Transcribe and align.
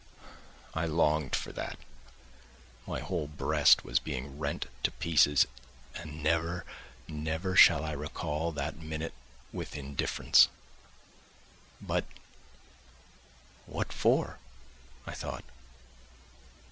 I 0.73 0.87
longed 0.87 1.35
for 1.35 1.51
that, 1.51 1.77
my 2.87 3.01
whole 3.01 3.27
breast 3.27 3.85
was 3.85 3.99
being 3.99 4.39
rent 4.39 4.65
to 4.81 4.89
pieces, 4.89 5.45
and 5.93 6.23
never, 6.23 6.65
never 7.07 7.55
shall 7.55 7.85
I 7.85 7.91
recall 7.91 8.51
that 8.53 8.77
minute 8.81 9.13
with 9.53 9.75
indifference. 9.75 10.49
But—what 13.69 13.93
for? 13.93 14.39
I 15.05 15.11
thought. 15.13 15.43